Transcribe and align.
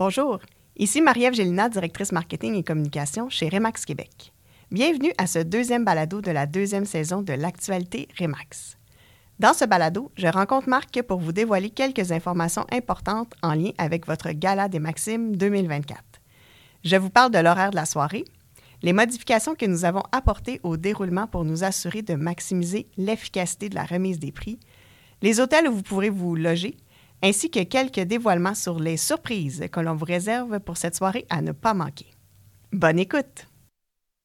Bonjour, 0.00 0.38
ici 0.78 1.02
Marie-Ève 1.02 1.34
Gélina, 1.34 1.68
directrice 1.68 2.10
marketing 2.10 2.54
et 2.54 2.62
communication 2.62 3.28
chez 3.28 3.50
Remax 3.50 3.84
Québec. 3.84 4.32
Bienvenue 4.70 5.12
à 5.18 5.26
ce 5.26 5.40
deuxième 5.40 5.84
balado 5.84 6.22
de 6.22 6.30
la 6.30 6.46
deuxième 6.46 6.86
saison 6.86 7.20
de 7.20 7.34
l'actualité 7.34 8.08
Remax. 8.18 8.78
Dans 9.40 9.52
ce 9.52 9.66
balado, 9.66 10.10
je 10.16 10.26
rencontre 10.26 10.70
Marc 10.70 11.02
pour 11.02 11.20
vous 11.20 11.32
dévoiler 11.32 11.68
quelques 11.68 12.12
informations 12.12 12.64
importantes 12.72 13.34
en 13.42 13.52
lien 13.52 13.72
avec 13.76 14.06
votre 14.06 14.30
Gala 14.30 14.70
des 14.70 14.78
Maximes 14.78 15.36
2024. 15.36 16.02
Je 16.82 16.96
vous 16.96 17.10
parle 17.10 17.30
de 17.30 17.38
l'horaire 17.38 17.70
de 17.70 17.76
la 17.76 17.84
soirée, 17.84 18.24
les 18.80 18.94
modifications 18.94 19.54
que 19.54 19.66
nous 19.66 19.84
avons 19.84 20.04
apportées 20.12 20.60
au 20.62 20.78
déroulement 20.78 21.26
pour 21.26 21.44
nous 21.44 21.62
assurer 21.62 22.00
de 22.00 22.14
maximiser 22.14 22.86
l'efficacité 22.96 23.68
de 23.68 23.74
la 23.74 23.84
remise 23.84 24.18
des 24.18 24.32
prix, 24.32 24.58
les 25.20 25.40
hôtels 25.40 25.68
où 25.68 25.74
vous 25.74 25.82
pourrez 25.82 26.08
vous 26.08 26.36
loger, 26.36 26.78
ainsi 27.22 27.50
que 27.50 27.62
quelques 27.62 28.00
dévoilements 28.00 28.54
sur 28.54 28.78
les 28.78 28.96
surprises 28.96 29.66
que 29.70 29.80
l'on 29.80 29.94
vous 29.94 30.04
réserve 30.04 30.60
pour 30.60 30.76
cette 30.76 30.96
soirée 30.96 31.26
à 31.28 31.42
ne 31.42 31.52
pas 31.52 31.74
manquer. 31.74 32.06
Bonne 32.72 32.98
écoute! 32.98 33.46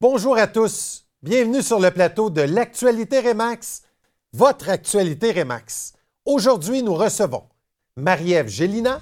Bonjour 0.00 0.36
à 0.36 0.46
tous. 0.46 1.06
Bienvenue 1.22 1.62
sur 1.62 1.80
le 1.80 1.90
plateau 1.90 2.30
de 2.30 2.42
l'actualité 2.42 3.18
Remax, 3.18 3.82
votre 4.32 4.68
actualité 4.68 5.32
Remax. 5.32 5.94
Aujourd'hui, 6.24 6.84
nous 6.84 6.94
recevons 6.94 7.42
Marie-Ève 7.96 8.46
Gélina. 8.46 9.00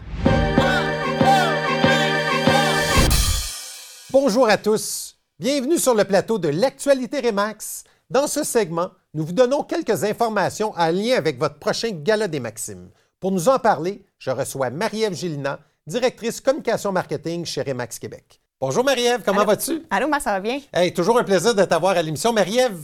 Bonjour 4.11 4.49
à 4.49 4.57
tous. 4.57 5.19
Bienvenue 5.39 5.77
sur 5.77 5.95
le 5.95 6.05
plateau 6.05 6.39
de 6.39 6.49
l'actualité 6.49 7.21
Remax. 7.21 7.85
Dans 8.09 8.27
ce 8.27 8.43
segment, 8.43 8.91
nous 9.13 9.27
vous 9.27 9.35
donnons 9.35 9.63
quelques 9.63 10.05
informations 10.05 10.73
en 10.77 10.91
lien 10.91 11.19
avec 11.19 11.39
votre 11.39 11.59
prochain 11.59 11.91
Gala 11.91 12.29
des 12.29 12.41
Maximes. 12.41 12.89
Pour 13.19 13.33
nous 13.33 13.49
en 13.49 13.59
parler, 13.59 14.05
je 14.19 14.31
reçois 14.31 14.69
Marie-Ève 14.69 15.15
Gélina, 15.15 15.59
directrice 15.87 16.39
communication 16.43 16.93
marketing 16.93 17.47
chez 17.47 17.63
Remax 17.63 17.99
Québec. 17.99 18.43
Bonjour 18.61 18.85
Marie-Ève, 18.85 19.23
comment 19.25 19.45
vas-tu? 19.47 19.87
Allô, 19.89 20.07
Marc, 20.07 20.21
ça 20.23 20.33
va 20.33 20.41
bien? 20.41 20.61
Hey, 20.71 20.93
toujours 20.93 21.19
un 21.19 21.25
plaisir 21.25 21.55
de 21.55 21.65
t'avoir 21.65 21.97
à 21.97 22.03
l'émission. 22.03 22.35
Marie-Ève, 22.35 22.79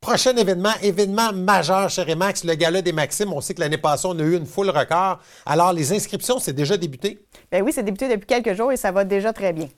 prochain 0.00 0.36
événement, 0.36 0.72
événement 0.82 1.32
majeur 1.32 1.90
chez 1.90 2.02
Remax, 2.02 2.44
le 2.44 2.54
Gala 2.54 2.82
des 2.82 2.92
Maximes. 2.92 3.32
On 3.32 3.40
sait 3.40 3.54
que 3.54 3.60
l'année 3.60 3.78
passée, 3.78 4.06
on 4.08 4.18
a 4.18 4.22
eu 4.22 4.36
une 4.36 4.46
foule 4.46 4.70
record. 4.70 5.18
Alors, 5.44 5.72
les 5.72 5.92
inscriptions, 5.92 6.38
c'est 6.38 6.52
déjà 6.52 6.76
débuté. 6.76 7.18
Ben 7.50 7.62
oui, 7.62 7.72
c'est 7.74 7.82
débuté 7.82 8.08
depuis 8.08 8.26
quelques 8.26 8.54
jours 8.54 8.72
et 8.72 8.76
ça 8.76 8.92
va 8.92 9.04
déjà 9.04 9.32
très 9.32 9.52
bien. 9.52 9.68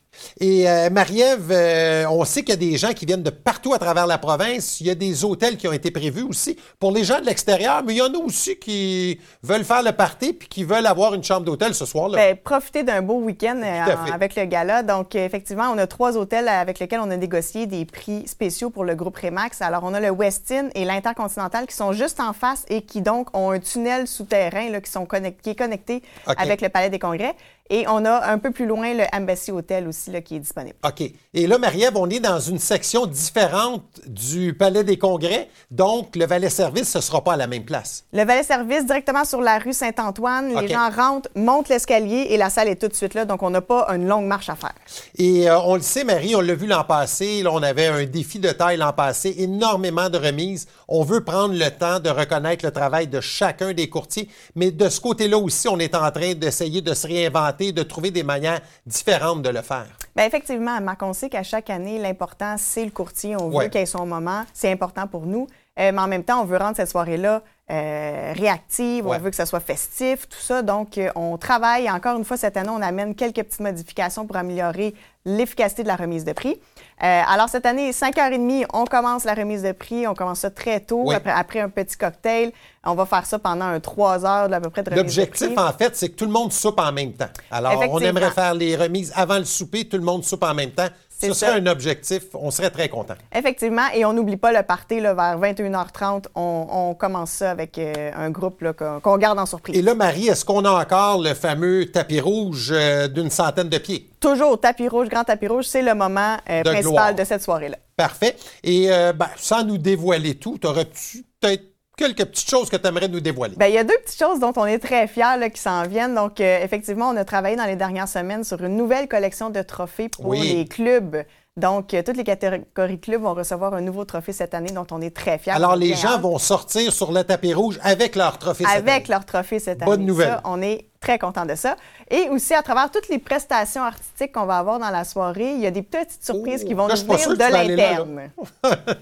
Et 0.40 0.68
euh, 0.68 0.90
Marie-Ève, 0.90 1.50
euh, 1.52 2.04
on 2.10 2.24
sait 2.24 2.40
qu'il 2.40 2.50
y 2.50 2.52
a 2.52 2.56
des 2.56 2.76
gens 2.76 2.92
qui 2.92 3.06
viennent 3.06 3.22
de 3.22 3.30
partout 3.30 3.74
à 3.74 3.78
travers 3.78 4.06
la 4.06 4.18
province. 4.18 4.80
Il 4.80 4.88
y 4.88 4.90
a 4.90 4.94
des 4.94 5.24
hôtels 5.24 5.56
qui 5.56 5.68
ont 5.68 5.72
été 5.72 5.90
prévus 5.90 6.22
aussi 6.22 6.56
pour 6.78 6.92
les 6.92 7.04
gens 7.04 7.20
de 7.20 7.26
l'extérieur, 7.26 7.82
mais 7.84 7.94
il 7.94 7.98
y 7.98 8.02
en 8.02 8.12
a 8.12 8.18
aussi 8.18 8.56
qui 8.58 9.20
veulent 9.42 9.64
faire 9.64 9.82
le 9.82 9.92
party 9.92 10.32
puis 10.32 10.48
qui 10.48 10.64
veulent 10.64 10.86
avoir 10.86 11.14
une 11.14 11.22
chambre 11.22 11.44
d'hôtel 11.46 11.74
ce 11.74 11.86
soir-là. 11.86 12.16
Ben, 12.16 12.36
profiter 12.36 12.82
d'un 12.82 13.02
beau 13.02 13.20
week-end 13.20 13.60
euh, 13.62 14.12
avec 14.12 14.34
le 14.34 14.44
gala. 14.46 14.82
Donc, 14.82 15.14
euh, 15.14 15.24
effectivement, 15.24 15.70
on 15.72 15.78
a 15.78 15.86
trois 15.86 16.16
hôtels 16.16 16.48
avec 16.48 16.80
lesquels 16.80 17.00
on 17.00 17.10
a 17.10 17.16
négocié 17.16 17.66
des 17.66 17.84
prix 17.84 18.26
spéciaux 18.26 18.70
pour 18.70 18.84
le 18.84 18.96
groupe 18.96 19.16
Remax. 19.16 19.62
Alors, 19.62 19.82
on 19.84 19.94
a 19.94 20.00
le 20.00 20.10
Westin 20.20 20.68
et 20.74 20.84
l'Intercontinental 20.84 21.66
qui 21.66 21.74
sont 21.74 21.92
juste 21.92 22.20
en 22.20 22.32
face 22.32 22.64
et 22.68 22.82
qui, 22.82 23.00
donc, 23.00 23.34
ont 23.36 23.50
un 23.50 23.58
tunnel 23.58 24.06
souterrain 24.06 24.68
là, 24.70 24.80
qui, 24.80 24.90
sont 24.90 25.06
connect- 25.06 25.40
qui 25.42 25.50
est 25.50 25.54
connecté 25.58 26.02
avec 26.42 26.60
le 26.60 26.68
Palais 26.68 26.90
des 26.90 26.98
Congrès. 26.98 27.34
Et 27.72 27.86
on 27.86 28.04
a 28.04 28.28
un 28.28 28.38
peu 28.38 28.50
plus 28.50 28.66
loin 28.66 28.92
le 28.94 29.04
Embassy 29.12 29.52
Hotel 29.52 29.86
aussi 29.86 30.10
là, 30.10 30.20
qui 30.20 30.34
est 30.34 30.40
disponible. 30.40 30.74
OK. 30.84 31.02
Et 31.32 31.46
là, 31.46 31.56
Marie-Ève, 31.56 31.96
on 31.96 32.10
est 32.10 32.18
dans 32.18 32.40
une 32.40 32.58
section 32.58 33.06
différente 33.06 33.84
du 34.08 34.54
Palais 34.54 34.82
des 34.82 34.98
Congrès. 34.98 35.48
Donc, 35.70 36.16
le 36.16 36.26
valet-service, 36.26 36.90
ce 36.90 36.98
ne 36.98 37.02
sera 37.02 37.22
pas 37.22 37.34
à 37.34 37.36
la 37.36 37.46
même 37.46 37.64
place. 37.64 38.04
Le 38.12 38.24
valet 38.24 38.42
service 38.42 38.84
directement 38.86 39.24
sur 39.24 39.40
la 39.40 39.60
rue 39.60 39.72
Saint-Antoine. 39.72 40.60
Les 40.60 40.66
gens 40.66 40.90
rentrent, 40.90 41.28
montent 41.36 41.68
l'escalier 41.68 42.26
et 42.30 42.36
la 42.36 42.50
salle 42.50 42.66
est 42.66 42.74
tout 42.74 42.88
de 42.88 42.94
suite 42.94 43.14
là. 43.14 43.24
Donc, 43.24 43.44
on 43.44 43.50
n'a 43.50 43.60
pas 43.60 43.86
une 43.94 44.08
longue 44.08 44.26
marche 44.26 44.48
à 44.48 44.56
faire. 44.56 44.74
Et 45.16 45.48
euh, 45.48 45.60
on 45.60 45.76
le 45.76 45.82
sait, 45.82 46.02
Marie, 46.02 46.34
on 46.34 46.40
l'a 46.40 46.54
vu 46.54 46.66
l'an 46.66 46.82
passé. 46.82 47.44
Là, 47.44 47.50
on 47.52 47.62
avait 47.62 47.86
un 47.86 48.04
défi 48.04 48.40
de 48.40 48.50
taille 48.50 48.78
l'an 48.78 48.92
passé, 48.92 49.32
énormément 49.38 50.10
de 50.10 50.18
remises. 50.18 50.66
On 50.88 51.04
veut 51.04 51.22
prendre 51.22 51.54
le 51.54 51.70
temps 51.70 52.00
de 52.00 52.10
reconnaître 52.10 52.64
le 52.64 52.72
travail 52.72 53.06
de 53.06 53.20
chacun 53.20 53.72
des 53.72 53.88
courtiers. 53.88 54.28
Mais 54.56 54.72
de 54.72 54.88
ce 54.88 55.00
côté-là 55.00 55.38
aussi, 55.38 55.68
on 55.68 55.78
est 55.78 55.94
en 55.94 56.10
train 56.10 56.34
d'essayer 56.34 56.80
de 56.80 56.94
se 56.94 57.06
réinventer, 57.06 57.59
de 57.60 57.82
trouver 57.82 58.10
des 58.10 58.22
manières 58.22 58.60
différentes 58.86 59.42
de 59.42 59.50
le 59.50 59.62
faire. 59.62 59.86
Bien, 60.16 60.26
effectivement, 60.26 60.80
Marc, 60.80 61.02
on 61.02 61.12
sait 61.12 61.28
qu'à 61.28 61.42
chaque 61.42 61.70
année, 61.70 61.98
l'important, 61.98 62.56
c'est 62.58 62.84
le 62.84 62.90
courtier. 62.90 63.36
On 63.36 63.50
veut 63.50 63.68
qu'il 63.68 63.80
ait 63.80 63.86
son 63.86 64.06
moment. 64.06 64.44
C'est 64.52 64.72
important 64.72 65.06
pour 65.06 65.26
nous. 65.26 65.46
Euh, 65.78 65.92
mais 65.92 66.00
en 66.00 66.08
même 66.08 66.24
temps, 66.24 66.42
on 66.42 66.44
veut 66.44 66.58
rendre 66.58 66.76
cette 66.76 66.90
soirée-là 66.90 67.42
euh, 67.70 68.32
réactive. 68.36 69.06
Ouais. 69.06 69.16
On 69.16 69.20
veut 69.20 69.30
que 69.30 69.36
ça 69.36 69.46
soit 69.46 69.60
festif, 69.60 70.28
tout 70.28 70.40
ça. 70.40 70.62
Donc, 70.62 70.98
euh, 70.98 71.08
on 71.14 71.38
travaille. 71.38 71.88
Encore 71.88 72.18
une 72.18 72.24
fois, 72.24 72.36
cette 72.36 72.56
année, 72.56 72.70
on 72.70 72.82
amène 72.82 73.14
quelques 73.14 73.44
petites 73.44 73.60
modifications 73.60 74.26
pour 74.26 74.36
améliorer 74.36 74.92
l'efficacité 75.24 75.84
de 75.84 75.88
la 75.88 75.94
remise 75.94 76.24
de 76.24 76.32
prix. 76.32 76.58
Euh, 77.02 77.22
alors, 77.28 77.48
cette 77.48 77.66
année, 77.66 77.92
5h30, 77.92 78.66
on 78.72 78.86
commence 78.86 79.22
la 79.22 79.34
remise 79.34 79.62
de 79.62 79.70
prix. 79.70 80.08
On 80.08 80.14
commence 80.14 80.40
ça 80.40 80.50
très 80.50 80.80
tôt, 80.80 81.12
après, 81.12 81.30
après 81.30 81.60
un 81.60 81.68
petit 81.68 81.96
cocktail. 81.96 82.50
On 82.84 82.94
va 82.94 83.06
faire 83.06 83.24
ça 83.24 83.38
pendant 83.38 83.66
un 83.66 83.78
3 83.78 84.26
heures 84.26 84.48
de, 84.48 84.54
à 84.54 84.60
peu 84.60 84.70
près 84.70 84.82
de 84.82 84.90
remise 84.90 85.04
L'objectif, 85.04 85.56
en 85.56 85.72
fait, 85.72 85.94
c'est 85.94 86.08
que 86.08 86.16
tout 86.16 86.26
le 86.26 86.32
monde 86.32 86.52
soupe 86.52 86.80
en 86.80 86.90
même 86.90 87.12
temps. 87.12 87.30
Alors, 87.52 87.80
on 87.88 88.00
aimerait 88.00 88.30
faire 88.30 88.54
les 88.54 88.74
remises 88.74 89.12
avant 89.14 89.38
le 89.38 89.44
souper, 89.44 89.84
tout 89.84 89.96
le 89.96 90.02
monde 90.02 90.24
soupe 90.24 90.42
en 90.42 90.54
même 90.54 90.72
temps. 90.72 90.88
Ce 91.20 91.32
serait 91.32 91.52
un 91.60 91.66
objectif. 91.66 92.22
On 92.34 92.50
serait 92.50 92.70
très 92.70 92.88
content. 92.88 93.14
Effectivement, 93.34 93.86
et 93.94 94.04
on 94.04 94.12
n'oublie 94.12 94.36
pas 94.36 94.52
le 94.52 94.62
party 94.62 95.00
là, 95.00 95.14
vers 95.14 95.38
21h30. 95.38 96.24
On, 96.34 96.66
on 96.70 96.94
commence 96.94 97.30
ça 97.30 97.50
avec 97.50 97.78
euh, 97.78 98.10
un 98.16 98.30
groupe 98.30 98.60
là, 98.62 98.72
qu'on 98.72 99.00
qu'on 99.00 99.18
garde 99.18 99.38
en 99.38 99.46
surprise. 99.46 99.76
Et 99.76 99.82
là, 99.82 99.94
Marie, 99.94 100.28
est-ce 100.28 100.44
qu'on 100.44 100.64
a 100.64 100.70
encore 100.70 101.20
le 101.22 101.34
fameux 101.34 101.86
tapis 101.86 102.20
rouge 102.20 102.70
euh, 102.72 103.08
d'une 103.08 103.30
centaine 103.30 103.68
de 103.68 103.78
pieds? 103.78 104.08
Toujours 104.20 104.60
tapis 104.60 104.88
rouge, 104.88 105.08
grand 105.08 105.24
tapis 105.24 105.46
rouge, 105.46 105.64
c'est 105.66 105.82
le 105.82 105.94
moment 105.94 106.36
euh, 106.48 106.62
De 106.62 106.70
principal 106.70 106.82
gloire. 106.92 107.14
de 107.14 107.24
cette 107.24 107.42
soirée-là. 107.42 107.76
Parfait. 107.96 108.36
Et 108.62 108.90
euh, 108.90 109.12
ben, 109.12 109.28
sans 109.36 109.64
nous 109.64 109.78
dévoiler 109.78 110.34
tout, 110.34 110.64
aurais-tu 110.66 111.24
peut-être 111.40 111.64
quelques 112.00 112.24
petites 112.24 112.50
choses 112.50 112.68
que 112.68 112.76
tu 112.76 112.86
aimerais 112.88 113.08
nous 113.08 113.20
dévoiler? 113.20 113.54
Ben, 113.56 113.66
il 113.66 113.74
y 113.74 113.78
a 113.78 113.84
deux 113.84 113.96
petites 114.04 114.18
choses 114.18 114.40
dont 114.40 114.52
on 114.56 114.66
est 114.66 114.78
très 114.78 115.06
fiers 115.06 115.36
là, 115.38 115.48
qui 115.50 115.60
s'en 115.60 115.82
viennent. 115.86 116.14
Donc, 116.14 116.40
euh, 116.40 116.64
effectivement, 116.64 117.10
on 117.10 117.16
a 117.16 117.24
travaillé 117.24 117.56
dans 117.56 117.66
les 117.66 117.76
dernières 117.76 118.08
semaines 118.08 118.42
sur 118.44 118.62
une 118.64 118.76
nouvelle 118.76 119.06
collection 119.08 119.50
de 119.50 119.62
trophées 119.62 120.08
pour 120.08 120.26
Oui. 120.26 120.40
les 120.40 120.64
clubs. 120.66 121.22
Donc, 121.56 121.92
euh, 121.92 122.02
toutes 122.02 122.16
les 122.16 122.24
catégories 122.24 123.00
clubs 123.00 123.20
vont 123.20 123.34
recevoir 123.34 123.74
un 123.74 123.80
nouveau 123.82 124.04
trophée 124.04 124.32
cette 124.32 124.54
année, 124.54 124.70
dont 124.70 124.86
on 124.92 125.00
est 125.02 125.14
très 125.14 125.36
fiers. 125.36 125.52
Alors, 125.52 125.76
les 125.76 125.88
bien 125.88 125.96
gens 125.96 126.08
hâte. 126.14 126.20
vont 126.22 126.38
sortir 126.38 126.92
sur 126.92 127.12
le 127.12 127.22
tapis 127.24 127.52
rouge 127.52 127.78
avec 127.82 128.14
leur 128.16 128.38
trophée 128.38 128.64
cette 128.64 128.76
avec 128.76 128.88
année. 128.88 129.04
leur 129.10 129.26
trophée 129.26 129.58
cette 129.58 129.80
Bonne 129.80 129.94
année. 129.94 130.04
nouvelle. 130.04 130.28
Ça, 130.28 130.40
on 130.44 130.62
est 130.62 130.86
très 131.00 131.18
content 131.18 131.44
de 131.44 131.54
ça. 131.56 131.76
Et 132.10 132.28
aussi, 132.30 132.54
à 132.54 132.62
travers 132.62 132.90
toutes 132.90 133.08
les 133.08 133.18
prestations 133.18 133.82
artistiques 133.82 134.32
qu'on 134.32 134.46
va 134.46 134.58
avoir 134.58 134.78
dans 134.78 134.90
la 134.90 135.04
soirée, 135.04 135.52
il 135.54 135.60
y 135.60 135.66
a 135.66 135.70
des 135.70 135.82
petites 135.82 136.24
surprises 136.24 136.62
Oh, 136.64 136.68
qui 136.68 136.74
vont 136.74 136.86
là, 136.86 136.94
nous 136.94 137.12
venir 137.12 137.30
de 137.36 137.52
l'interne. 137.52 138.30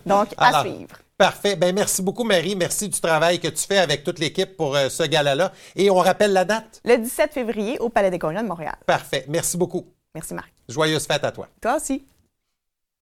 Donc, 0.06 0.28
à 0.38 0.46
Alors, 0.48 0.60
suivre. 0.62 0.96
Parfait. 1.18 1.56
Ben, 1.56 1.74
merci 1.74 2.00
beaucoup, 2.00 2.22
Marie. 2.22 2.54
Merci 2.54 2.88
du 2.88 3.00
travail 3.00 3.40
que 3.40 3.48
tu 3.48 3.66
fais 3.66 3.78
avec 3.78 4.04
toute 4.04 4.20
l'équipe 4.20 4.56
pour 4.56 4.76
euh, 4.76 4.88
ce 4.88 5.02
gala-là. 5.02 5.52
Et 5.74 5.90
on 5.90 5.96
rappelle 5.96 6.32
la 6.32 6.44
date? 6.44 6.80
Le 6.84 6.96
17 6.96 7.32
février 7.32 7.76
au 7.80 7.88
Palais 7.88 8.12
des 8.12 8.20
Congrès 8.20 8.44
de 8.44 8.48
Montréal. 8.48 8.76
Parfait. 8.86 9.24
Merci 9.28 9.56
beaucoup. 9.56 9.84
Merci, 10.14 10.34
Marc. 10.34 10.52
Joyeuse 10.68 11.06
fête 11.08 11.24
à 11.24 11.32
toi. 11.32 11.48
Toi 11.60 11.76
aussi. 11.76 12.06